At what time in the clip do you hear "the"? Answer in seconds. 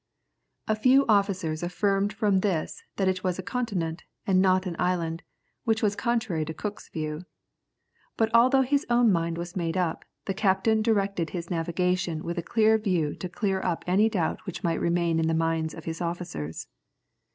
10.25-10.33, 15.27-15.35